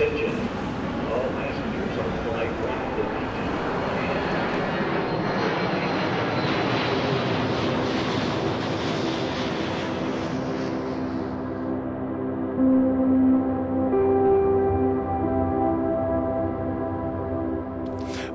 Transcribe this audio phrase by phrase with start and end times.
[0.00, 0.32] Attention,
[1.12, 3.04] all passengers on flight 152.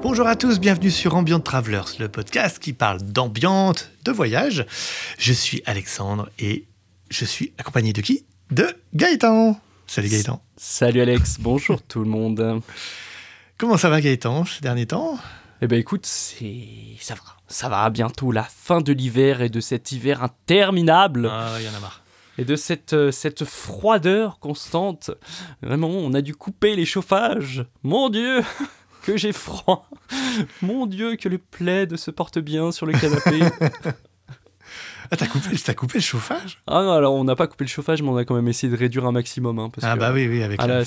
[0.03, 4.67] Bonjour à tous, bienvenue sur Ambient Travelers, le podcast qui parle d'ambiance, de voyage.
[5.17, 6.65] Je suis Alexandre et
[7.09, 8.23] je suis accompagné de qui?
[8.51, 9.59] De Gaëtan.
[9.87, 10.41] Salut Gaëtan.
[10.57, 12.61] Salut Alex, bonjour tout le monde.
[13.57, 15.17] Comment ça va Gaëtan ces derniers temps?
[15.61, 16.65] Eh ben écoute, c'est
[16.99, 21.55] ça va, ça va bientôt la fin de l'hiver et de cet hiver interminable Ah,
[21.59, 22.03] il y en a marre.
[22.37, 25.11] et de cette euh, cette froideur constante.
[25.61, 27.65] Vraiment, on a dû couper les chauffages.
[27.83, 28.41] Mon Dieu,
[29.03, 29.89] que j'ai froid.
[30.61, 33.39] Mon Dieu, que le plaid se porte bien sur le canapé.
[35.11, 36.59] Ah, t'as coupé, t'as coupé le chauffage?
[36.67, 38.71] Ah non, alors on n'a pas coupé le chauffage, mais on a quand même essayé
[38.71, 39.59] de réduire un maximum.
[39.59, 40.85] hein, parce Ah que- bah oui, oui, avec Ah, la- là,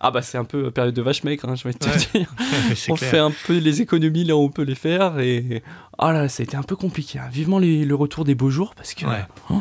[0.00, 1.96] ah bah c'est un peu période de vache maigre, hein, je vais te Ouais.
[2.20, 2.34] dire.
[2.88, 3.10] on clair.
[3.10, 5.62] fait un peu les économies là où on peut les faire et
[5.98, 7.28] ah là ça a été un peu compliqué hein.
[7.30, 9.24] vivement les- le retour des beaux jours parce que Ouais.
[9.50, 9.60] Oh.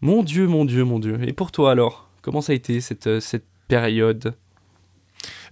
[0.00, 3.06] mon dieu mon dieu mon dieu et pour toi alors comment ça a été cette,
[3.06, 4.34] euh, cette période?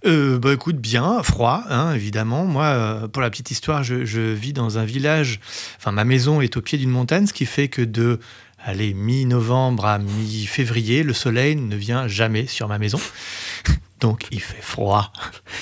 [0.05, 2.45] Euh, bah écoute, bien, froid, hein, évidemment.
[2.45, 5.39] Moi, euh, pour la petite histoire, je, je vis dans un village,
[5.77, 8.19] enfin ma maison est au pied d'une montagne, ce qui fait que de
[8.63, 12.99] allez, mi-novembre à mi-février, le soleil ne vient jamais sur ma maison.
[13.99, 15.11] Donc il fait froid.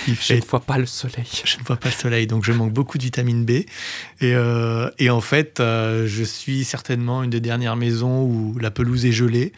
[0.07, 2.51] Il je ne vois pas le soleil je ne vois pas le soleil, donc je
[2.51, 3.49] manque beaucoup de vitamine B.
[3.51, 3.65] Et,
[4.21, 9.07] euh, et en fait, euh, je suis certainement une des dernières maisons où la pelouse
[9.07, 9.53] est gelée.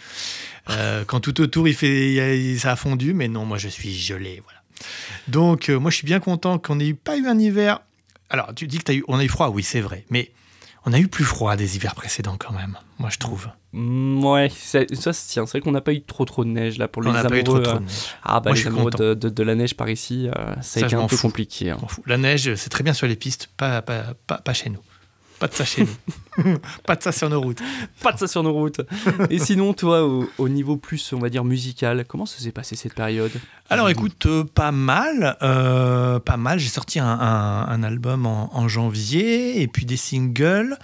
[0.69, 3.93] Euh, quand tout autour, il fait, il ça a fondu, mais non, moi, je suis
[3.93, 4.41] gelé.
[4.43, 4.59] Voilà.
[5.27, 7.79] Donc, euh, moi, je suis bien content qu'on n'ait pas eu un hiver.
[8.29, 10.31] Alors, tu dis que as eu, on a eu froid, oui, c'est vrai, mais
[10.85, 13.49] on a eu plus froid des hivers précédents quand même, moi, je trouve.
[13.71, 16.49] Mm, ouais ça, ça se tient c'est vrai qu'on n'a pas eu trop trop de
[16.49, 18.15] neige là pour les on n'a amoureux pas eu trop, trop euh, de neige.
[18.23, 20.55] ah bah Moi, je les suis amoureux de, de- de la neige par ici euh,
[20.63, 21.77] ça, a été un peu compliqué hein.
[22.07, 24.79] La neige, c'est très bien sur les pistes, pas, pas, pas, pas chez nous.
[25.39, 26.57] Pas de ça chez nous.
[26.85, 27.61] pas de ça sur nos routes.
[28.01, 28.81] pas de ça sur nos routes
[29.29, 32.75] et sinon toi au, au niveau plus on va dire musical comment ça s'est passé
[32.75, 33.31] cette période?
[33.69, 36.57] Alors écoute, euh, pas mal, euh, pas mal.
[36.59, 40.77] J'ai sorti un, un- un album en, en janvier et puis des singles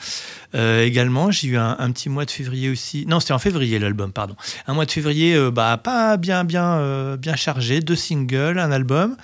[0.53, 1.31] Euh, également.
[1.31, 3.05] J'ai eu un, un petit mois de février aussi.
[3.07, 4.35] Non, c'était en février l'album, pardon.
[4.67, 7.81] Un mois de février, bah pas bien, bien, bien chargé.
[7.81, 9.17] Deux singles, un album.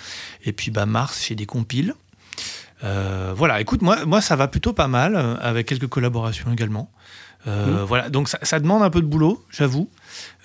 [0.44, 1.94] Et puis bah mars, j'ai des compiles.
[2.84, 6.92] Euh, voilà, écoute, moi, moi ça va plutôt pas mal, euh, avec quelques collaborations également.
[7.48, 9.90] Euh, Voilà, donc ça, ça demande un peu de boulot, j'avoue.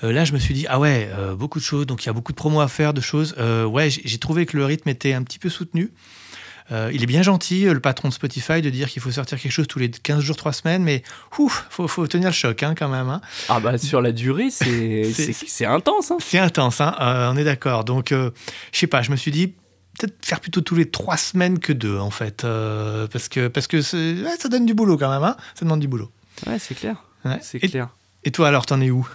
[0.02, 2.12] Euh, là, je me suis dit, ah ouais, beaucoup de choses, donc il y a
[2.12, 3.34] beaucoup de promos à faire, de choses.
[3.38, 5.92] Ouais, j'ai trouvé que le rythme était un petit peu soutenu.
[6.70, 9.68] Il est bien gentil, le patron de Spotify, de dire qu'il faut sortir quelque chose
[9.68, 11.02] tous les 15 jours, 3 semaines, mais
[11.38, 13.08] ouf, faut, faut tenir le choc hein, quand même.
[13.08, 13.20] hein.
[13.48, 15.04] Ah bah sur la durée, c'est
[15.66, 16.10] intense.
[16.10, 16.16] Hein.
[16.20, 16.94] C'est intense, hein,
[17.32, 17.84] on est d'accord.
[17.84, 18.30] Donc, je
[18.72, 19.52] sais pas, je me suis dit,
[19.98, 22.44] peut-être faire plutôt tous les 3 semaines que deux, en fait.
[22.44, 25.80] euh, parce que, parce que ouais, ça donne du boulot quand même, hein, ça demande
[25.80, 26.10] du boulot.
[26.46, 27.02] Ouais, c'est clair.
[27.24, 27.38] Ouais.
[27.42, 27.88] C'est clair.
[28.24, 29.08] et toi, alors, t'en es où?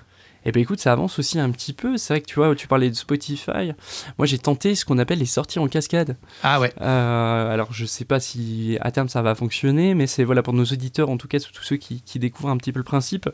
[0.46, 1.98] Et ben écoute, ça avance aussi un petit peu.
[1.98, 3.74] C'est vrai que tu vois, tu parlais de Spotify.
[4.18, 6.18] Moi, j'ai tenté ce qu'on appelle les sorties en cascade.
[6.44, 10.24] Ah ouais, Euh, alors, je sais pas si à terme ça va fonctionner, mais c'est
[10.24, 12.80] voilà pour nos auditeurs, en tout cas tous ceux qui, qui découvrent un petit peu
[12.80, 13.30] le principe.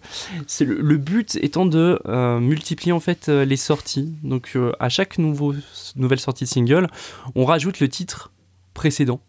[0.47, 4.13] C'est le, le but étant de euh, multiplier en fait euh, les sorties.
[4.23, 5.53] Donc, euh, à chaque nouveau,
[5.95, 6.87] nouvelle sortie de single,
[7.35, 8.31] on rajoute le titre
[8.73, 9.21] précédent.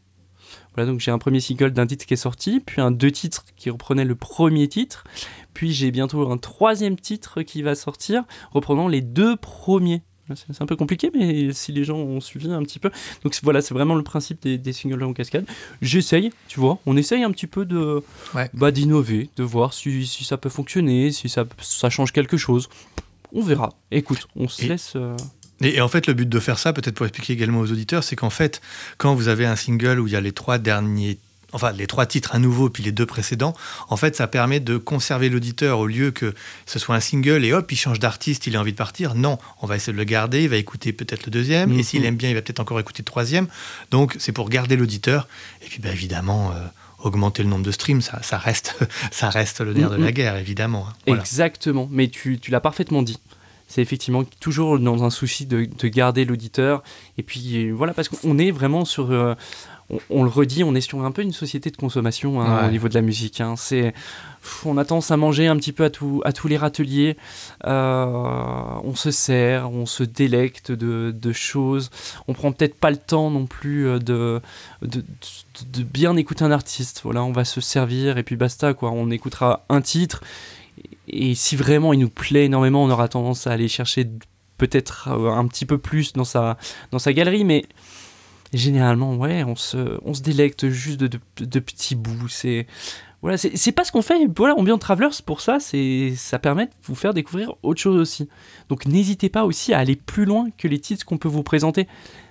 [0.75, 3.45] Voilà, donc j'ai un premier single d'un titre qui est sorti, puis un deux titres
[3.57, 5.05] qui reprenaient le premier titre,
[5.59, 10.03] puis j'ai bientôt un troisième titre qui va sortir, reprenant les deux premiers.
[10.37, 12.93] C'est un peu compliqué, mais si les gens ont suivi un petit peu.
[13.25, 15.45] Donc voilà, c'est vraiment le principe des, des singles en cascade.
[15.83, 18.05] J'essaye, tu vois, on essaye un petit peu de
[18.37, 18.49] Ouais.
[18.55, 22.69] bah, d'innover, de voir si, si ça peut fonctionner, si ça, ça change quelque chose.
[23.33, 23.71] On verra.
[23.91, 24.93] Écoute, on se Et- laisse.
[24.95, 25.17] euh,
[25.61, 28.05] Et, et en fait, le but de faire ça, peut-être pour expliquer également aux auditeurs,
[28.05, 28.61] c'est qu'en fait,
[28.97, 31.19] quand vous avez un single où il y a les trois derniers,
[31.53, 33.55] enfin les trois titres à nouveau, puis les deux précédents,
[33.89, 36.35] en fait, ça permet de conserver l'auditeur au lieu que
[36.67, 39.15] ce soit un single et hop, il change d'artiste, il a envie de partir.
[39.15, 41.83] Non, on va essayer de le garder, il va écouter peut-être le deuxième, et Mhm.
[41.83, 43.47] s'il aime bien, il va peut-être encore écouter le troisième.
[43.91, 45.27] Donc, c'est pour garder l'auditeur.
[45.63, 46.53] Et puis, bah, évidemment.
[46.53, 46.67] euh,
[47.05, 48.75] augmenter le nombre de streams, ça, ça reste,
[49.13, 50.11] ça reste le nerf de la Mhm.
[50.11, 50.87] guerre, évidemment.
[50.91, 50.95] hein.
[51.07, 51.23] Voilà.
[51.23, 53.21] Exactement, mais tu, tu l'as parfaitement dit.
[53.69, 56.83] C'est effectivement toujours dans un souci de, de garder l'auditeur.
[57.17, 59.13] Et puis voilà, parce qu'on est vraiment sur.
[59.13, 59.35] euh,
[59.91, 62.69] on, on le redit, on est sur un peu une société de consommation hein, Ouais.
[62.69, 63.41] au niveau de la musique.
[63.41, 63.55] hein.
[63.57, 63.95] C'est,
[64.65, 67.17] on a tendance à manger un petit peu à, tout, à tous les râteliers.
[67.67, 68.05] Euh,
[68.85, 71.91] on se sert, on se délecte de, de choses.
[72.29, 74.41] On prend peut-être pas le temps non plus euh, de,
[74.83, 75.03] de,
[75.83, 77.01] bien écouter un artiste.
[77.05, 78.75] Voilà, on va se servir et puis basta.
[78.75, 78.91] Quoi.
[78.91, 80.23] On écoutera un titre.
[81.09, 84.09] Et si vraiment il nous plaît énormément, on aura tendance à aller chercher
[84.59, 86.57] peut-être euh, un petit peu plus dans sa,
[86.93, 87.65] dans sa galerie, mais
[88.53, 92.29] généralement, ouais, on se, délecte juste de, petits bouts.
[92.29, 92.67] C'est
[93.21, 94.29] voilà, c'est pas ce qu'on fait.
[94.37, 98.29] Voilà, Ambient Travelers, pour ça, ça permet de vous faire découvrir autre chose aussi.
[98.69, 101.89] Donc n'hésitez pas aussi à aller plus loin que les titres qu'on peut vous présenter.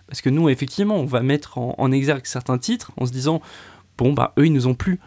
[0.07, 3.41] Parce que nous, effectivement, on va mettre en, en exergue certains titres en se disant,
[3.97, 4.99] bon, bah, eux, ils nous ont plu.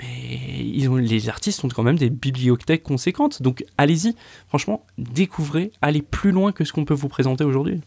[0.00, 3.42] Mais ils ont, les artistes ont quand même des bibliothèques conséquentes.
[3.42, 4.16] Donc allez-y,
[4.48, 7.80] franchement, découvrez, allez plus loin que ce qu'on peut vous présenter aujourd'hui.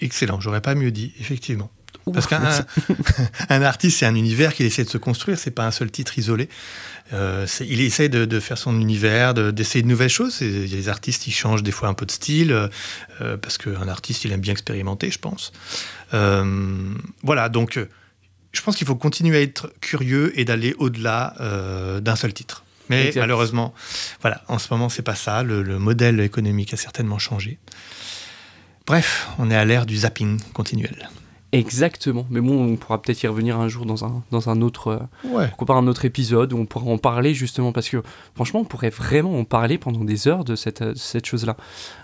[0.00, 1.70] Excellent, j'aurais pas mieux dit, effectivement.
[2.12, 2.42] Parce qu'un
[3.48, 6.18] un artiste, c'est un univers qu'il essaie de se construire, c'est pas un seul titre
[6.18, 6.48] isolé.
[7.12, 10.38] Euh, il essaie de, de faire son univers, de- d'essayer de, nouvelles choses.
[10.40, 12.68] Il y a des artistes qui changent des fois un peu de style, euh,
[13.20, 15.52] euh, parce qu'un artiste, il aime bien expérimenter, je pense.
[16.12, 17.78] Euh, voilà, donc
[18.52, 21.34] je pense qu'il faut continuer à être curieux et d'aller au-delà
[22.00, 22.64] d'un seul titre.
[22.90, 23.20] Mais Exact.
[23.20, 23.72] malheureusement,
[24.20, 25.42] voilà, en ce moment, c'est pas ça.
[25.42, 27.58] Le, le modèle économique a certainement changé.
[28.86, 31.08] Bref, on est à l'ère du zapping continuel.
[31.52, 32.26] Exactement.
[32.30, 35.28] Mais bon, on pourra peut-être y revenir un jour dans un, dans un autre, euh,
[35.28, 35.46] Ouais.
[35.48, 38.02] pourquoi pas un autre épisode où on pourra en parler justement parce que
[38.34, 41.56] franchement, on pourrait vraiment en parler pendant des heures de cette, euh, cette chose-là.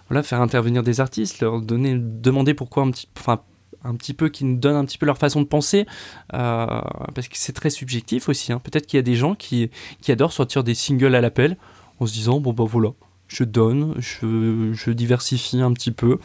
[0.09, 3.41] Voilà, faire intervenir des artistes, leur donner, demander pourquoi un petit, enfin,
[3.85, 5.85] un petit peu qu'ils nous donnent un petit peu leur façon de penser,
[6.33, 6.67] euh,
[7.15, 8.53] parce que c'est très subjectif aussi.
[8.53, 8.61] hein.
[8.63, 11.57] Peut-être qu'il y a des gens qui, qui adorent sortir des singles à l'appel
[11.99, 12.91] en se disant bon bah voilà,
[13.27, 16.19] je donne, je, je diversifie un petit peu,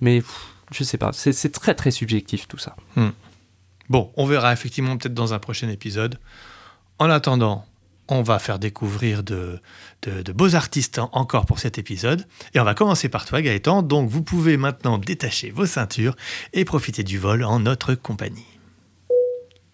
[0.00, 2.76] mais pff, je sais pas, c'est très très subjectif tout ça.
[3.88, 6.18] Bon, on verra effectivement peut-être dans un prochain épisode.
[6.98, 7.64] En attendant,
[8.08, 9.60] on va faire découvrir de,
[10.02, 12.26] de- de beaux artistes en- encore pour cet épisode.
[12.54, 13.82] Et on va commencer par toi, Gaëtan.
[13.82, 16.16] Donc, vous pouvez maintenant détacher vos ceintures
[16.52, 18.46] et profiter du vol en notre compagnie.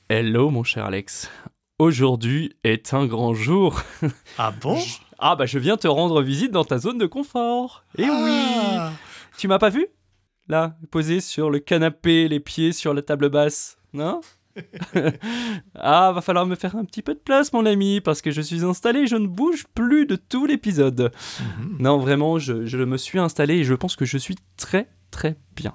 [0.08, 1.30] Hello mon cher Alex.
[1.78, 3.80] Aujourd'hui est un grand jour.
[4.38, 4.78] Ah bon?
[5.18, 7.84] Ah bah je viens te rendre visite dans ta zone de confort.
[7.96, 8.08] Eh oui
[8.76, 8.92] Ah
[9.38, 9.86] Tu m'as pas vu?
[10.48, 13.78] Là, posé sur le canapé, les pieds sur la table basse.
[13.92, 14.20] Non
[15.74, 18.40] Ah, va falloir me faire un petit peu de place mon ami, parce que je
[18.40, 21.12] suis installé, je ne bouge plus de tout l'épisode.
[21.58, 21.76] Mhm.
[21.80, 25.36] Non, vraiment, je, je me suis installé et je pense que je suis très très
[25.54, 25.74] bien.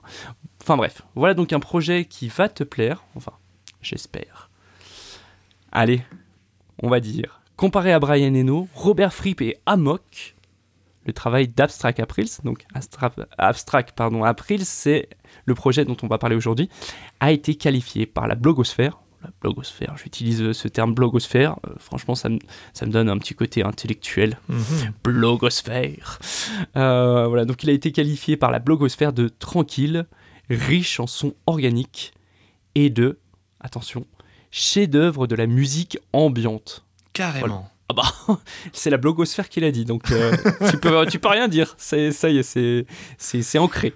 [0.62, 3.34] Enfin bref, voilà donc un projet qui va te plaire, enfin,
[3.82, 4.50] j'espère.
[5.72, 6.04] Allez,
[6.82, 10.36] on va dire, comparé à Brian Eno, Robert Fripp et Amok,
[11.08, 12.66] le travail d'Abstract Aprils, donc
[13.38, 15.10] Abstract pardon, Aprils, c'est
[15.46, 16.70] le projet dont on va parler aujourd'hui,
[17.20, 19.00] a été qualifié par la blogosphère.
[19.24, 22.38] La blogosphère, j'utilise ce terme blogosphère, euh, franchement ça me,
[22.74, 24.94] ça me donne un petit côté intellectuel Mhm.
[25.04, 26.20] blogosphère.
[26.76, 30.06] Euh, voilà, donc il a été qualifié par la blogosphère de tranquille,
[30.50, 32.14] riche en sons organiques
[32.76, 33.18] et de,
[33.60, 34.06] attention,
[34.52, 36.86] chef-d'œuvre de la musique ambiante.
[37.14, 37.70] Carrément.
[37.90, 38.04] Ah bah,
[38.74, 40.36] c'est la blogosphère qui l'a dit, donc euh,
[40.70, 42.86] tu, peux, tu peux rien dire, ça y est,
[43.18, 43.94] c'est, ancré.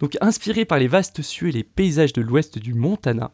[0.00, 3.32] Donc inspiré par les vastes cieux et les paysages de l'ouest du Montana,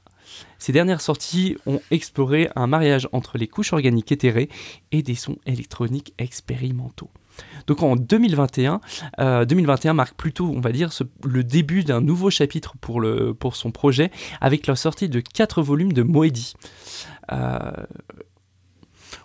[0.58, 4.48] ces dernières sorties ont exploré un mariage entre les couches organiques éthérées
[4.92, 7.10] et des sons électroniques expérimentaux.
[7.66, 8.80] Donc en 2021,
[9.20, 10.90] euh, 2021 marque plutôt, on va dire,
[11.24, 14.10] le début d'un nouveau chapitre pour, le, pour son projet,
[14.40, 16.54] avec la sortie de quatre volumes de Moedi.
[17.32, 17.72] Euh,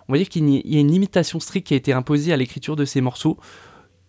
[0.08, 2.76] on va dire qu'il y a une limitation stricte qui a été imposée à l'écriture
[2.76, 3.38] de ces morceaux.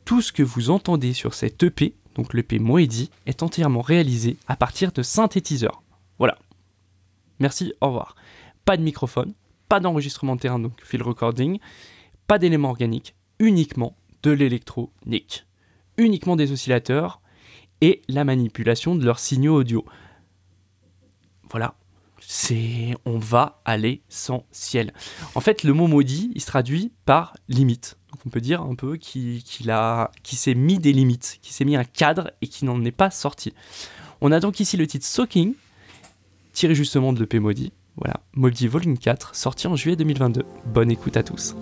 [0.05, 4.57] Tout ce que vous entendez sur cette EP, donc l'EP Moedi, est entièrement réalisé à
[4.57, 5.83] partir de synthétiseurs.
[6.19, 6.39] Voilà.
[7.41, 8.15] Merci, au revoir.
[8.65, 9.35] Pas de microphone,
[9.69, 11.59] pas d'enregistrement de terrain, donc field recording,
[12.27, 15.47] pas d'éléments organiques, uniquement de l'électronique.
[15.97, 17.21] Uniquement des oscillateurs
[17.81, 19.85] et la manipulation de leurs signaux audio.
[21.51, 21.75] Voilà.
[22.21, 22.95] C'est.
[23.05, 24.93] On va à l'essentiel.
[25.35, 27.97] En fait, le mot maudit, il se traduit par limite.
[28.13, 31.65] Donc on peut dire un peu qu'il a, qui s'est mis des limites, qui s'est
[31.65, 33.53] mis un cadre et qui n'en est pas sorti.
[34.21, 35.55] On a donc ici le titre Soaking,
[36.53, 37.73] tiré justement de l'EP Maudit.
[37.97, 40.45] Voilà, Maudit Volume 4, sorti en juillet 2022.
[40.67, 41.55] Bonne écoute à tous.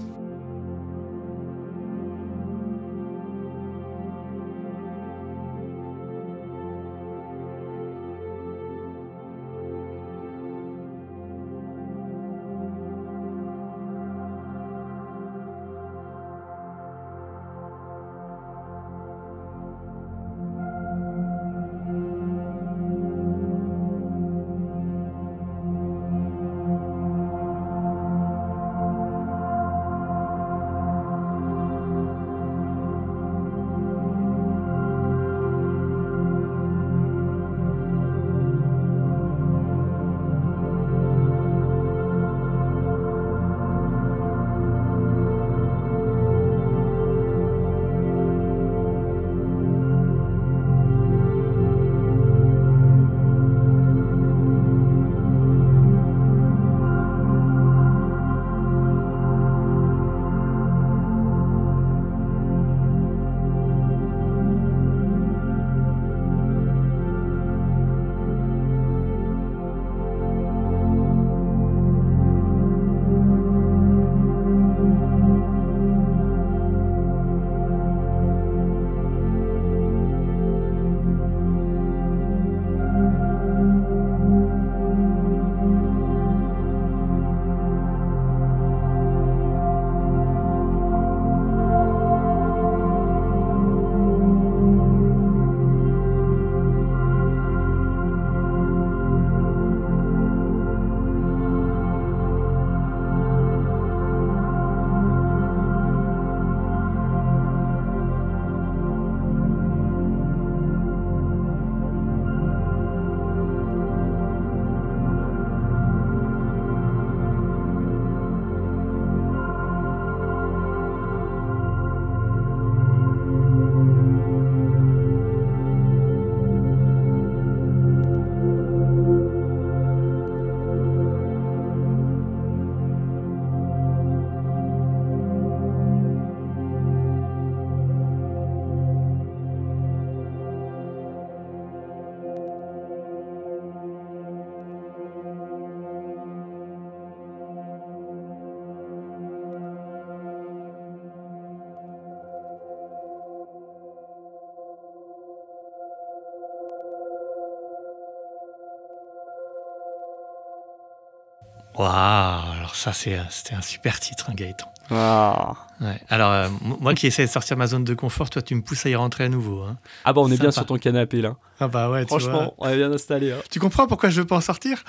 [161.79, 164.73] Waouh, alors ça, c'est, c'était un super titre, hein, Gaëtan.
[164.91, 165.55] Ah.
[165.81, 166.01] Ouais.
[166.09, 168.63] Alors, euh, moi qui essaie de sortir de ma zone de confort, toi, tu me
[168.63, 169.63] pousses à y rentrer à nouveau.
[169.63, 169.77] hein.
[170.05, 171.35] Ah bah on est bien sur ton canapé là.
[171.59, 172.21] Ah bah ouais, tu vois.
[172.21, 173.33] Franchement, on est bien installé.
[173.33, 173.39] Hein.
[173.51, 174.85] Tu comprends pourquoi je veux pas en sortir?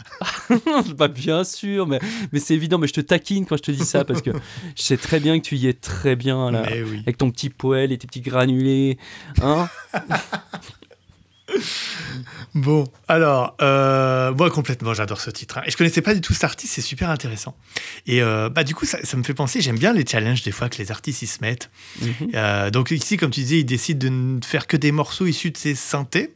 [0.96, 2.00] Bah bien sûr, mais,
[2.32, 4.30] mais c'est évident, mais je te taquine quand je te dis ça parce que
[4.76, 6.62] je sais très bien que tu y es très bien là.
[6.70, 7.00] Mais oui.
[7.02, 8.98] Avec ton petit poêle et tes petits granulés.
[9.42, 9.68] Hein
[12.56, 15.60] Bon, alors, euh, moi complètement, j'adore ce titre.
[15.60, 15.64] hein.
[15.68, 17.56] Et je connaissais pas du tout cet artiste, c'est super intéressant.
[18.08, 20.52] Et euh, bah du coup, ça, ça me fait penser, j'aime bien les challenges des
[20.52, 21.70] fois que les artistes ils se mettent.
[22.02, 22.12] Mhm.
[22.34, 25.52] Euh, donc ici, comme tu disais, il décide de ne faire que des morceaux issus
[25.52, 26.34] de ses synthés.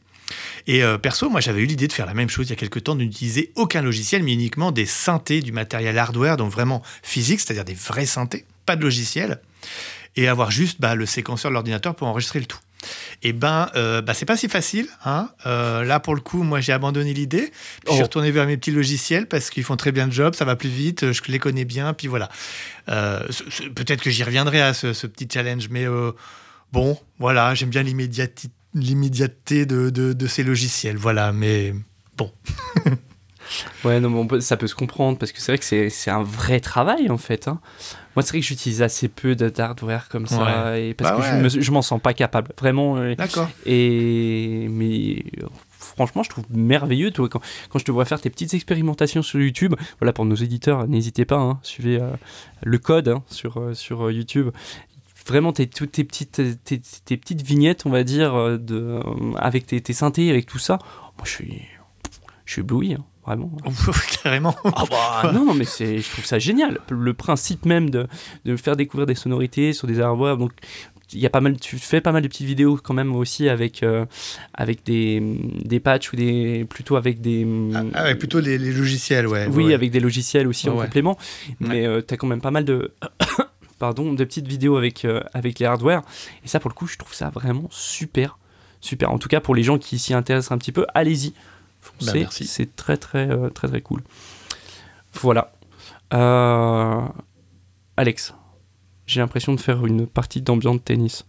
[0.66, 2.56] Et euh, perso, moi j'avais eu l'idée de faire la même chose il y a
[2.56, 6.82] quelques temps, de n'utiliser aucun logiciel, mais uniquement des synthés, du matériel hardware, donc vraiment
[7.02, 9.40] physique, c'est-à-dire des vrais synthés, pas de logiciel,
[10.16, 12.58] et avoir juste bah, le séquenceur de l'ordinateur pour enregistrer le tout.
[13.22, 14.86] Et ben, euh, bah, c'est pas si facile.
[15.04, 15.28] Hein.
[15.46, 17.50] Euh, là, pour le coup, moi j'ai abandonné l'idée.
[17.50, 17.52] Puis
[17.88, 18.04] Je suis Oh.
[18.04, 20.68] retourné vers mes petits logiciels parce qu'ils font très bien le job, ça va plus
[20.68, 22.28] vite, je les connais bien, puis voilà.
[22.88, 23.20] Euh,
[23.74, 26.12] Peut-être que j'y reviendrai à ce, ce petit challenge, mais euh,
[26.72, 31.74] bon, voilà, j'aime bien l'immédiateté de, de, de ces logiciels, voilà, mais
[33.84, 36.10] Ouais, non, mais peut- ça peut se comprendre parce que c'est vrai que c'est c'est
[36.10, 37.48] un vrai travail en fait.
[37.48, 37.60] hein.
[38.14, 41.22] Moi, c'est vrai que j'utilise assez peu de- d'hardware comme ça et parce Bah que
[41.22, 41.42] je ouais.
[41.42, 42.96] me- je m'en sens pas capable, vraiment.
[42.98, 43.48] euh, d'accord.
[43.66, 45.24] Et mais
[45.78, 47.40] franchement, je trouve merveilleux toi quand,
[47.70, 49.74] quand je te vois faire tes petites expérimentations sur YouTube.
[50.00, 52.10] Voilà pour nos éditeurs, n'hésitez pas, hein, suivez euh,
[52.62, 54.50] le code hein, sur euh, sur euh, YouTube.
[55.26, 59.00] Vraiment, tes, toutes tes petites, tes, tes petites vignettes, on va dire, de, euh,
[59.36, 60.78] avec tes, tes synthés, avec tout ça.
[61.16, 61.62] Moi, je suis,
[62.44, 63.50] je suis ébloui, hein, vraiment.
[64.22, 64.54] Carrément.
[64.64, 66.78] Ah bah, non, non, mais c'est, je trouve ça génial.
[66.90, 68.06] Le principe même de,
[68.44, 70.36] de faire découvrir des sonorités sur des hardware.
[70.36, 70.52] Donc,
[71.14, 73.48] il y a pas mal, tu fais pas mal de petites vidéos quand même aussi
[73.50, 74.06] avec, euh,
[74.54, 75.20] avec des,
[75.62, 77.46] des patchs ou des, plutôt avec des.
[77.94, 79.46] Ah, ouais, plutôt les, les logiciels, ouais.
[79.50, 79.74] oui, ouais.
[79.74, 80.86] avec des logiciels aussi en Ouais.
[80.86, 81.18] complément.
[81.60, 82.92] Mais tu as quand même pas mal de.
[83.78, 86.02] Pardon, de petites vidéos avec, euh, avec les hardware.
[86.44, 88.38] Et ça, pour le coup, je trouve ça vraiment super.
[88.80, 89.10] Super.
[89.10, 91.34] En tout cas, pour les gens qui s'y intéressent un petit peu, allez-y.
[91.82, 92.24] Foncez.
[92.24, 94.02] Bah, c'est très, très, euh, très, très cool.
[95.12, 95.52] Voilà.
[96.14, 97.06] Euh,
[97.96, 98.34] Alex,
[99.06, 101.26] j'ai l'impression de faire une partie d'ambiance tennis.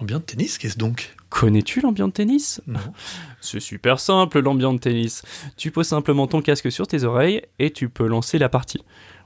[0.00, 1.16] Ambiance de tennis, qu'est-ce donc?
[1.30, 2.60] Connais-tu l'ambiance tennis?
[2.66, 2.80] Non.
[3.40, 5.22] C'est super simple l'ambiance tennis.
[5.56, 8.84] Tu poses simplement ton casque sur tes oreilles et tu peux lancer la partie.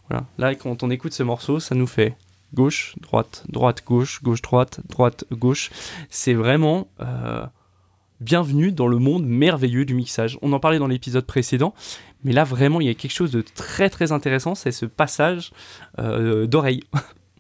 [0.09, 0.27] Voilà.
[0.39, 2.17] Là, quand on écoute ce morceau, ça nous fait
[2.55, 5.71] gauche, droite, droite, gauche, gauche, droite, droite, gauche.
[6.11, 7.45] C'est vraiment euh,
[8.23, 10.39] bienvenue dans le monde merveilleux du mixage.
[10.43, 11.75] On en parlait dans l'épisode précédent,
[12.23, 15.53] mais là vraiment il y a quelque chose de très très intéressant, c'est ce passage
[15.99, 16.85] euh, d'oreille.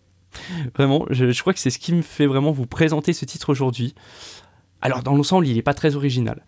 [0.76, 3.94] vraiment, je, crois que c'est ce qui me fait vraiment vous présenter ce titre aujourd'hui.
[4.80, 6.44] Alors dans l'ensemble, il n'est pas très original.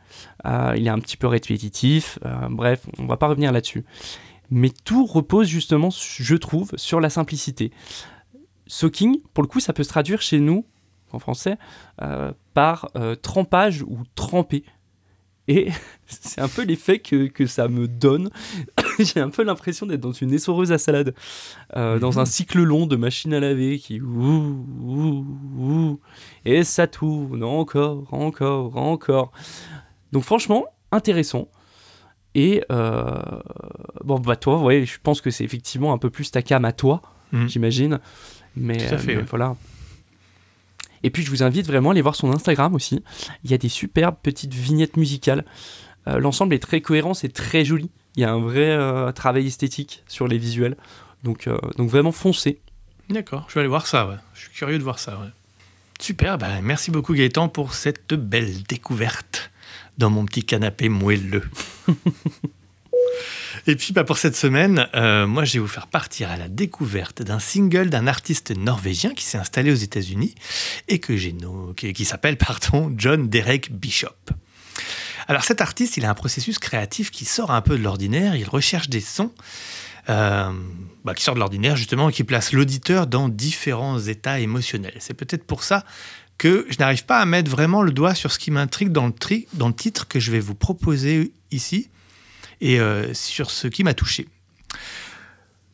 [0.47, 2.19] Euh, il est un petit peu répétitif.
[2.27, 3.85] euh, bref, on va pas revenir là-dessus.
[4.51, 7.71] Mais tout repose justement, je trouve, sur la simplicité.
[8.67, 10.67] Soaking, pour le coup, ça peut se traduire chez nous,
[11.15, 11.57] en français,
[12.03, 14.65] euh, par euh, trempage ou tremper.
[15.47, 15.69] Et
[16.07, 18.31] c'est un peu l'effet que, que ça me donne.
[18.99, 21.15] J'ai un peu l'impression d'être dans une essoreuse à salade,
[21.77, 25.27] euh, dans un cycle long de machine à laver qui ouh, ouh,
[25.59, 26.01] ouh,
[26.45, 29.33] et ça tourne encore, encore, encore.
[30.13, 31.49] Donc franchement, intéressant.
[32.37, 33.21] Et euh,
[34.05, 36.73] bon, bah toi, ouais, je pense que c'est effectivement un peu plus ta cam à
[36.73, 37.03] toi,
[37.33, 37.49] Mhm.
[37.49, 38.01] j'imagine.
[38.57, 39.27] Mais, Tout à fait, mais ouais.
[39.29, 39.57] voilà.
[41.05, 43.05] Et puis je vous invite vraiment à aller voir son Instagram aussi.
[43.45, 45.45] Il y a des superbes petites vignettes musicales.
[46.09, 47.91] Euh, L'ensemble est très cohérent, c'est très joli.
[48.17, 50.77] Il y a un vrai euh, travail esthétique sur les visuels.
[51.23, 52.61] Donc, euh, donc vraiment foncez.
[53.11, 54.17] D'accord, je vais aller voir ça, ouais.
[54.33, 55.29] Je suis curieux de voir ça, ouais.
[56.01, 59.51] Super, bah, merci beaucoup Gaëtan pour cette belle découverte
[59.99, 61.45] dans mon petit canapé moelleux.
[63.67, 66.49] Et puis bah, pour cette semaine, euh, moi je vais vous faire partir à la
[66.49, 70.35] découverte d'un single d'un artiste norvégien qui s'est installé aux États-Unis
[70.89, 74.11] et qui, s'appelle pardon John Derek Bishop.
[75.29, 78.37] Alors cet artiste, il a un processus créatif qui sort un peu de l'ordinaire.
[78.37, 79.33] Il recherche des sons
[80.11, 80.53] euh,
[81.05, 84.97] bah, qui sortent de l'ordinaire justement et qui place l'auditeur dans différents états émotionnels.
[84.99, 85.85] C'est peut-être pour ça
[86.37, 89.73] que je n'arrive pas à mettre vraiment le doigt sur ce qui m'intrigue dans le
[89.73, 91.89] titre que je vais vous proposer ici
[92.61, 94.29] et euh, sur ce qui m'a touché.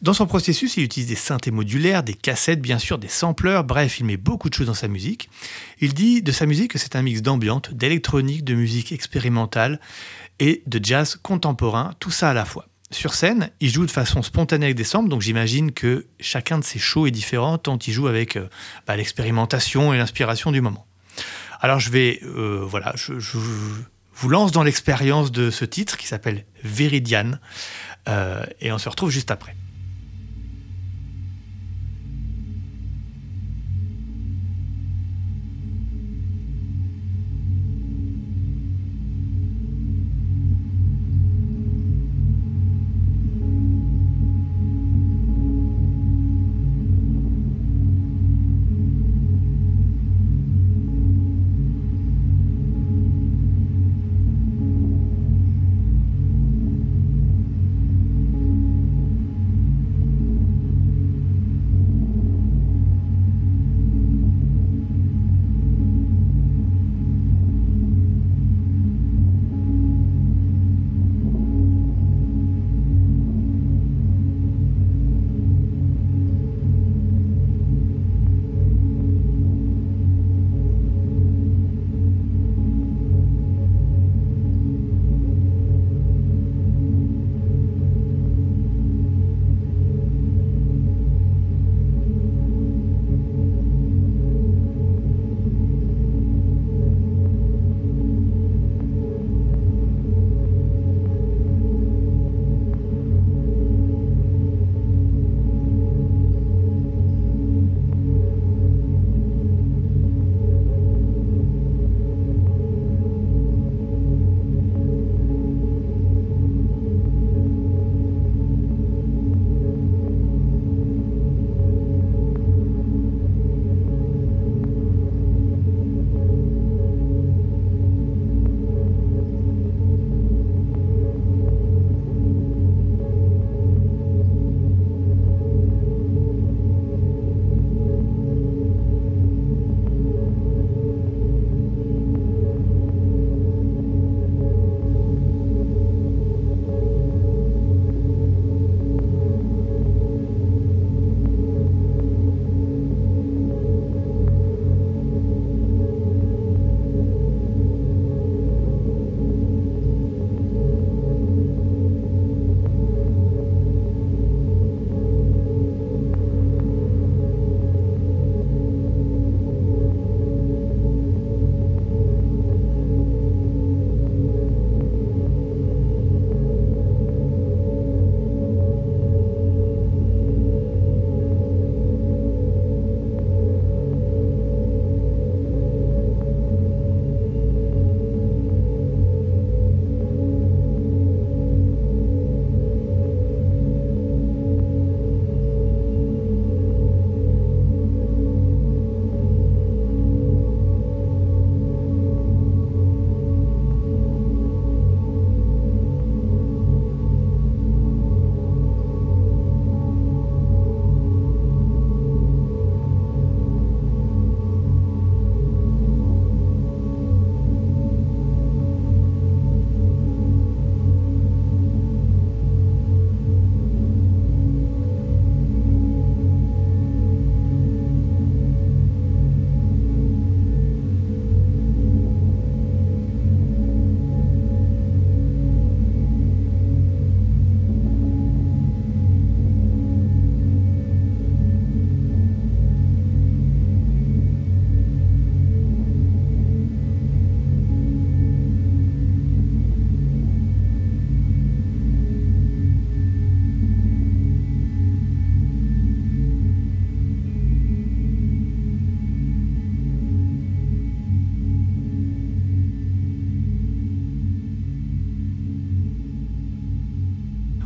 [0.03, 4.01] Dans son processus, il utilise des synthés modulaires, des cassettes, bien sûr, des sampleurs, bref,
[4.01, 5.29] il met beaucoup de choses dans sa musique.
[5.79, 9.79] Il dit de sa musique que c'est un mix d'ambiance, d'électronique, de musique expérimentale
[10.39, 12.67] et de jazz contemporain, tout ça à la fois.
[12.91, 16.65] Sur scène, il joue de façon spontanée avec des samples, donc j'imagine que chacun de
[16.65, 18.49] ses shows est différent, tant il joue avec euh,
[18.87, 20.87] bah, l'expérimentation et l'inspiration du moment.
[21.61, 23.39] Alors je vais, euh, voilà, je, je
[24.21, 27.33] vous lance dans l'expérience de ce titre qui s'appelle Viridian.
[28.09, 29.57] Euh, et on se retrouve juste après.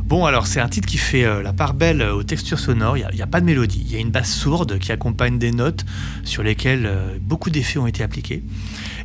[0.05, 2.95] Bon, alors c'est un titre qui fait euh, la part belle aux textures sonores.
[2.95, 3.81] Il n'y a, pas de mélodie.
[3.83, 5.83] Il y a une basse sourde qui accompagne des notes
[6.23, 8.43] sur lesquelles euh, beaucoup d'effets ont été appliqués.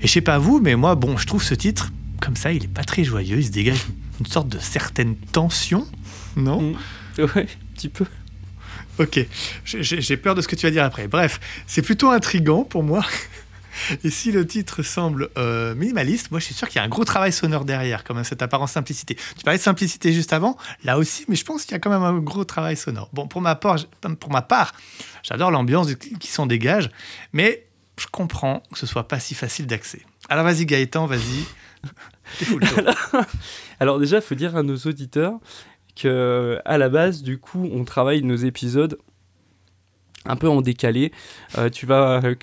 [0.02, 2.64] Et je sais pas vous, mais moi, bon, je trouve ce titre, comme ça, il
[2.64, 3.38] est pas très joyeux.
[3.38, 3.86] Il se dégage
[4.20, 5.86] une sorte de certaine tension,
[6.36, 6.60] non?
[6.60, 6.74] Mm.
[7.18, 8.04] Ouais, un petit peu.
[8.98, 9.26] Ok,
[9.64, 11.08] j'ai peur de ce que tu vas dire après.
[11.08, 13.02] Bref, c'est plutôt intrigant pour moi.
[14.04, 16.88] Et si le titre semble euh, minimaliste, moi je suis sûr qu'il y a un
[16.88, 19.14] gros travail sonore derrière, comme cette apparence simplicité.
[19.14, 21.90] Tu parlais de simplicité juste avant, là aussi, mais je pense qu'il y a quand
[21.90, 23.10] même un gros travail sonore.
[23.12, 23.86] Bon, pour ma part, j-
[24.18, 24.72] pour ma part
[25.22, 26.90] j'adore l'ambiance qui s'en dégage,
[27.32, 27.66] mais
[27.98, 30.00] je comprends que ce soit pas si facile d'accès.
[30.28, 31.44] Alors vas-y Gaëtan, vas-y.
[32.44, 32.60] Tour.
[33.80, 35.34] Alors déjà, il faut dire à nos auditeurs
[35.96, 38.98] que à la base, du coup, on travaille nos épisodes
[40.26, 41.12] un peu en décalé.
[41.58, 42.34] Euh, tu vas euh,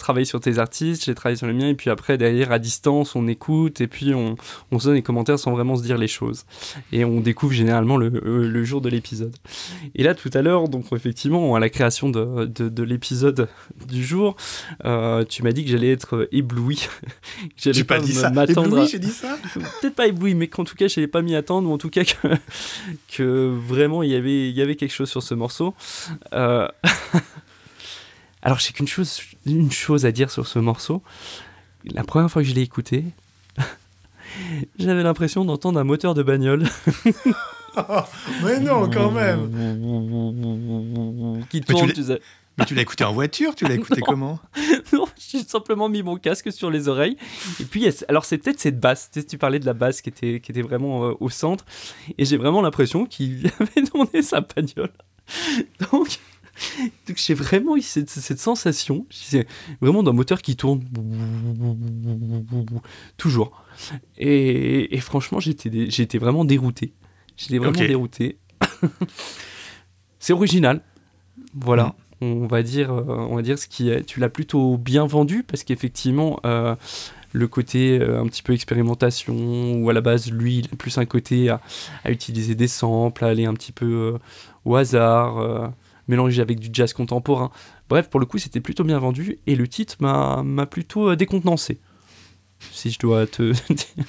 [0.00, 3.14] travaillé sur tes artistes, j'ai travaillé sur les miens, et puis après, derrière, à distance,
[3.16, 4.36] on écoute, et puis on,
[4.70, 6.44] on se donne des commentaires sans vraiment se dire les choses.
[6.92, 9.34] Et on découvre généralement le, euh, le jour de l'épisode.
[9.94, 13.48] Et là, tout à l'heure, donc effectivement, à la création de, de, de l'épisode
[13.88, 14.36] du jour,
[14.84, 16.76] euh, tu m'as dit que j'allais être ébloui.
[16.76, 18.30] que j'allais pas ça.
[18.30, 19.36] m'attendre Ébloui, à- j'ai dit ça?
[19.80, 21.90] Peut-être pas ébloui, mais qu'en tout cas, je n'allais pas m'y attendre, ou en tout
[21.90, 22.28] cas que,
[23.16, 25.74] que vraiment il y avait, il y avait quelque chose sur ce morceau.
[26.32, 26.68] Euh,
[28.42, 31.02] Alors, j'ai qu'une chose, une chose à dire sur ce morceau.
[31.84, 33.04] La première fois que je l'ai écouté,
[34.78, 36.64] j'avais l'impression d'entendre un moteur de bagnole
[38.44, 39.48] Mais non, quand même.
[41.50, 41.86] qui tourne.
[41.88, 42.20] l'as- tu sais.
[42.58, 44.06] Mais tu l'as écouté en voiture Tu l'as écouté Non.
[44.06, 44.38] comment
[44.92, 47.16] Non, j'ai simplement mis mon casque sur les oreilles.
[47.60, 49.08] Et puis, alors c'est peut-être cette basse.
[49.10, 51.64] Tu, sais, tu parlais de la basse qui était, qui était vraiment euh, au centre.
[52.18, 54.92] Et j'ai vraiment l'impression qu'il avait tourné sa bagnole.
[55.90, 56.18] Donc,
[57.08, 59.06] donc j'ai vraiment eu cette, cette sensation.
[59.10, 59.46] C'est
[59.80, 60.82] vraiment d'un moteur qui tourne.
[63.16, 63.62] Toujours.
[64.18, 66.92] Et, et franchement, j'étais vraiment dérouté.
[67.36, 68.38] J'étais vraiment dérouté.
[70.18, 70.82] c'est original.
[71.54, 72.44] Voilà Mm.
[72.44, 74.04] on va dire, euh, on va dire ce qui est.
[74.04, 76.74] Tu l'as plutôt bien vendu parce qu'effectivement, euh,
[77.32, 80.98] le côté euh, un petit peu expérimentation, ou à la base, lui, il a plus
[80.98, 81.60] un côté à,
[82.04, 84.18] à utiliser des samples, à aller un petit peu euh,
[84.64, 87.50] au hasard, euh, mélanger avec du jazz contemporain.
[87.88, 91.80] Bref, pour le coup, c'était plutôt bien vendu et le titre m'a plutôt euh, décontenancé.
[92.72, 94.04] Si je dois te dire.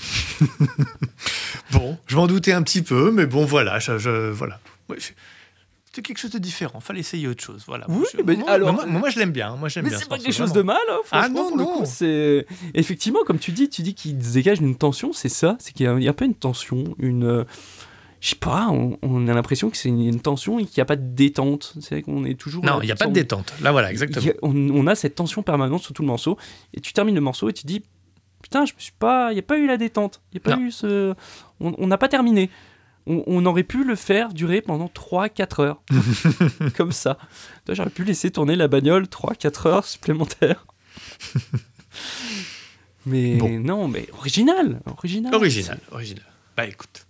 [1.71, 3.79] Bon, je m'en doutais un petit peu, mais bon, voilà.
[3.79, 4.59] Je, je- voilà.
[4.89, 5.11] Ouais, je-
[5.85, 6.79] C'était quelque chose de différent.
[6.79, 7.63] Fallait essayer autre chose.
[7.67, 7.85] Voilà.
[7.89, 9.55] Oui, Je- mais moi, alors- moi, moi, je l'aime bien.
[9.55, 11.85] Moi, j'aime Mais c'est ce pas quelque chose de mal, hein, Ah non, non.
[11.85, 12.45] c'est...
[12.75, 15.89] Effectivement, comme tu dis, tu dis qu'il dégage une tension, c'est ça, c'est qu'il y
[15.89, 17.45] a, il y a un peu une tension, une...
[18.23, 20.81] Je sais pas, on, on a l'impression que c'est une, une tension et qu'il n'y
[20.83, 21.73] a pas de détente.
[21.81, 22.63] C'est vrai qu'on est toujours...
[22.63, 23.53] Non, il n'y a pas de détente.
[23.61, 24.25] Là, voilà, il exactement.
[24.25, 26.37] a- on, on a cette tension permanente sur tout le morceau,
[26.73, 27.83] et tu termines le morceau et tu dis...
[28.41, 29.31] Putain, je me suis pas...
[29.31, 30.21] Il n'y a pas eu la détente.
[30.31, 30.61] Il a pas Non.
[30.61, 31.13] eu ce...
[31.59, 32.49] On n'a pas terminé.
[33.07, 35.81] On, on aurait pu le faire durer pendant 3-4 heures.
[36.77, 37.17] Comme ça.
[37.65, 40.65] Toi, J'aurais pu laisser tourner la bagnole 3-4 heures supplémentaires.
[43.05, 43.59] mais Bon.
[43.59, 44.79] non, mais original.
[44.85, 45.35] Original.
[45.35, 46.23] Original, original.
[46.55, 47.05] Bah écoute.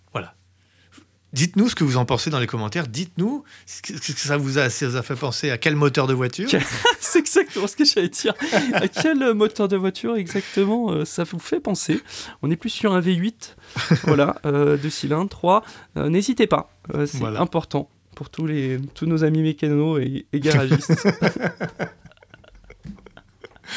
[1.33, 2.87] Dites-nous ce que vous en pensez dans les commentaires.
[2.87, 6.13] Dites-nous ce que ça vous a, ça vous a fait penser à quel moteur de
[6.13, 6.47] voiture.
[6.99, 8.33] C'est exactement ce que j'allais dire.
[8.73, 12.01] À quel euh, moteur de voiture exactement euh, ça vous fait penser?
[12.43, 13.55] On est plus sur un V8,
[14.03, 15.63] voilà, euh, deux cylindres, 3.
[15.95, 17.41] N'hésitez pas, euh, c'est Voilà.
[17.41, 20.93] important pour tous, les, tous nos amis mécanos et, et garagistes.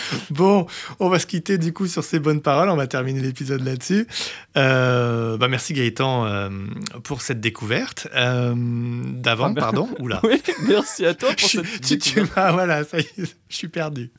[0.30, 0.66] Bon,
[1.00, 2.68] on va se quitter du coup sur ces bonnes paroles.
[2.68, 4.06] On va terminer l'épisode là-dessus.
[4.56, 6.48] Euh, bah merci Gaëtan euh,
[7.04, 8.08] pour cette découverte.
[8.14, 9.88] Euh, D'avant, Ah, ben- pardon.
[10.00, 10.20] Oula.
[10.24, 12.36] oui, merci à toi pour cette tu, tu découverte.
[12.36, 14.10] m'as- voilà, ça y est, je suis perdu.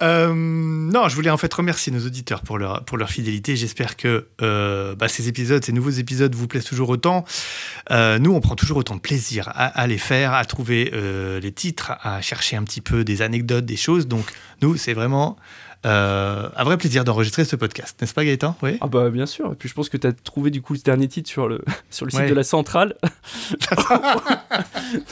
[0.00, 3.56] Euh, non, je voulais en fait remercier nos auditeurs pour leur, pour leur fidélité.
[3.56, 7.24] J'espère que euh, bah, ces épisodes, ces nouveaux épisodes vous plaisent toujours autant.
[7.90, 10.92] Euh, nous, on prend toujours autant de plaisir à, les faire, à trouver
[11.40, 14.06] les titres, à chercher un petit peu des anecdotes, des choses.
[14.06, 14.32] Donc,
[14.62, 15.36] nous, c'est vraiment
[15.86, 17.96] euh, un vrai plaisir d'enregistrer ce podcast.
[18.00, 18.56] N'est-ce pas, Gaëtan?
[18.62, 18.78] Oui.
[18.80, 20.78] Ah bah bien sûr, et puis je pense que tu as trouvé du coup le
[20.80, 22.28] dernier titre sur le, sur le site Ouais.
[22.28, 22.96] de la centrale.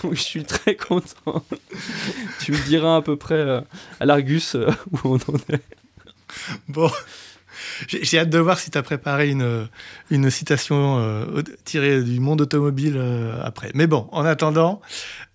[0.02, 1.44] Donc je suis très content.
[2.40, 3.60] tu me diras à peu près euh,
[4.00, 5.62] à l'Argus euh, où on en est.
[6.68, 6.90] Bon,
[7.88, 9.68] j'ai hâte de voir si tu as préparé une,
[10.10, 13.70] une citation euh, tirée du monde automobile euh, après.
[13.74, 14.80] Mais bon, en attendant,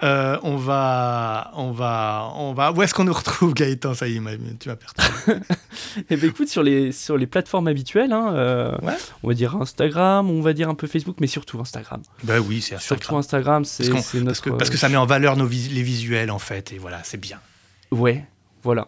[0.03, 2.71] euh, on va, on va, on va.
[2.71, 3.93] Où est-ce qu'on nous retrouve, Gaëtan?
[3.93, 4.21] Ça y est,
[4.59, 5.41] tu m'as perturbé.
[6.09, 8.93] Et ben écoute, sur les, sur les plateformes habituelles, hein, Ouais.
[9.23, 12.01] on va dire Instagram, on va dire un peu Facebook, mais surtout Instagram.
[12.23, 13.61] bah oui, c'est Surtout Instagram.
[13.61, 14.41] Instagram, c'est Parce, c'est parce notre...
[14.41, 16.99] que, parce que ça met en valeur nos vis- les visuels en fait, et voilà,
[17.03, 17.39] c'est bien.
[17.91, 18.25] Ouais,
[18.63, 18.87] voilà,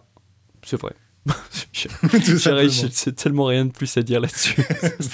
[0.63, 0.93] c'est vrai.
[1.71, 4.61] J'ai tellement rien de plus à dire là-dessus.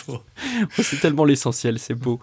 [0.78, 2.20] C'est tellement l'essentiel, c'est beau.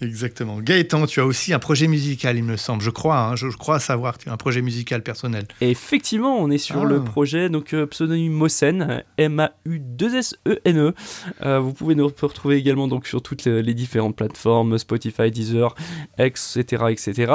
[0.00, 0.60] exactement.
[0.60, 2.82] Gaëtan, tu as aussi un projet musical, il me semble.
[2.82, 5.46] Je crois, hein, je, je crois savoir tu as un projet musical personnel.
[5.60, 6.84] Et effectivement, on est sur Ah.
[6.84, 10.94] le projet donc euh, pseudonyme Mosen, M-A-U-2-S-E-N-E.
[11.42, 15.74] Euh, vous pouvez nous retrouver également donc sur toutes les, les différentes plateformes, Spotify, Deezer,
[16.18, 17.32] etc., etc.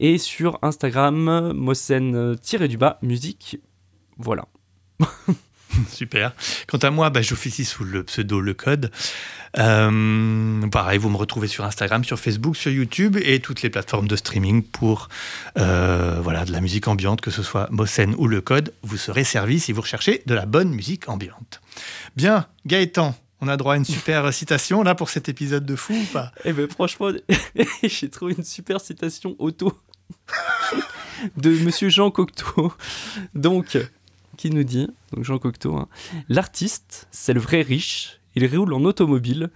[0.00, 3.58] Et sur Instagram, Mosen-du-bas, musique.
[4.18, 4.46] Voilà.
[5.90, 6.32] Super.
[6.68, 8.90] Quant à moi, bah, j'officie sous le pseudo Le Code.
[9.58, 14.08] Euh, pareil, vous me retrouvez sur Instagram, sur Facebook, sur YouTube et toutes les plateformes
[14.08, 15.08] de streaming pour
[15.58, 18.72] euh, voilà, de la musique ambiante, que ce soit Mosen ou Le Code.
[18.82, 21.60] Vous serez servi si vous recherchez de la bonne musique ambiante.
[22.16, 25.94] Bien, Gaëtan, on a droit à une super citation là pour cet épisode de fou
[25.94, 26.32] ou pas?
[26.44, 27.10] Eh ben franchement,
[27.82, 29.72] j'ai trouvé une super citation auto
[31.36, 32.72] de Monsieur Jean Cocteau.
[33.34, 33.78] Donc,
[34.36, 35.88] qui nous dit, donc Jean Cocteau, hein,
[36.28, 39.50] l'artiste, c'est le vrai riche, il roule en automobile,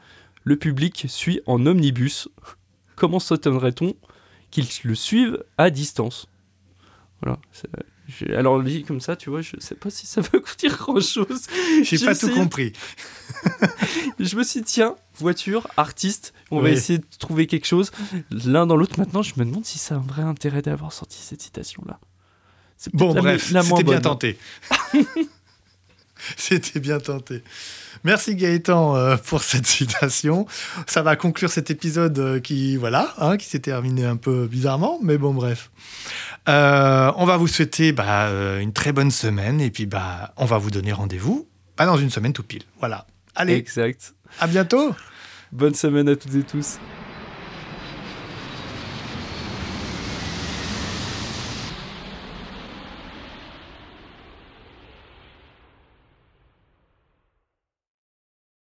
[0.44, 2.28] le public suit en omnibus.
[2.96, 3.94] Comment s'étonnerait-on
[4.50, 6.28] qu'il le suive à distance?
[7.22, 7.38] Voilà.
[8.34, 11.46] Alors, dit comme ça, tu vois, je sais pas si ça veut dire grand chose.
[11.82, 12.72] J'ai pas tout compris.
[14.18, 17.90] Je me suis dit, tiens, voiture, artiste, on va essayer de trouver quelque chose.
[18.30, 21.18] L'un dans l'autre, maintenant, je me demande si ça a un vrai intérêt d'avoir sorti
[21.18, 22.00] cette citation-là.
[22.92, 24.00] Bon, la bref, c'était bien bonne.
[24.02, 24.38] tenté.
[26.36, 27.42] c'était bien tenté.
[28.04, 30.46] Merci Gaëtan euh, pour cette citation.
[30.86, 35.00] Ça va conclure cet épisode euh, qui, voilà, hein, qui s'est terminé un peu bizarrement,
[35.02, 35.70] mais bon, bref.
[36.48, 40.44] Euh, on va vous souhaiter bah, euh, une très bonne semaine et puis bah, on
[40.44, 42.62] va vous donner rendez-vous pas dans une semaine tout pile.
[42.80, 43.06] Voilà.
[43.34, 44.14] Allez, Exact.
[44.40, 44.94] à bientôt.
[45.52, 46.78] Bonne semaine à toutes et tous.